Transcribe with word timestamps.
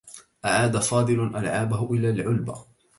أعاد 0.45 0.77
فاضل 0.81 1.35
ألعابه 1.35 1.93
إلى 1.93 2.09
العلبة. 2.09 2.65